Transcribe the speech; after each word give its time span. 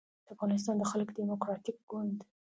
د 0.25 0.27
افغانستان 0.35 0.75
د 0.77 0.83
خلق 0.91 1.09
دیموکراتیک 1.17 1.77
ګوند 1.89 2.19